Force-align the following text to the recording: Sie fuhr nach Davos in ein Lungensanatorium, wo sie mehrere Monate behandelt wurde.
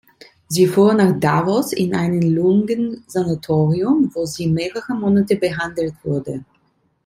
Sie 0.47 0.65
fuhr 0.65 0.95
nach 0.95 1.19
Davos 1.19 1.73
in 1.73 1.93
ein 1.93 2.19
Lungensanatorium, 2.23 4.09
wo 4.15 4.25
sie 4.25 4.47
mehrere 4.47 4.95
Monate 4.95 5.35
behandelt 5.35 5.93
wurde. 6.01 6.43